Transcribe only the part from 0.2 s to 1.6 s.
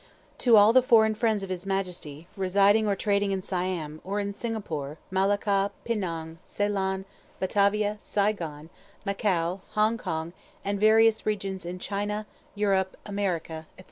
"To all the foreign friends of